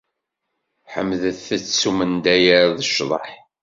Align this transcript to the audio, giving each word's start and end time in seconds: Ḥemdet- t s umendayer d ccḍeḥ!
Ḥemdet- 0.93 1.45
t 1.65 1.67
s 1.79 1.81
umendayer 1.89 2.65
d 2.77 2.79
ccḍeḥ! 2.89 3.29